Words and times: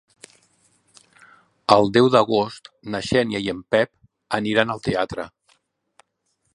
El 1.75 1.91
deu 1.99 2.09
d'agost 2.17 2.71
na 2.95 3.03
Xènia 3.11 3.43
i 3.47 3.53
en 3.57 3.63
Pep 3.77 3.93
aniran 4.41 4.77
al 4.77 4.83
teatre. 4.91 5.29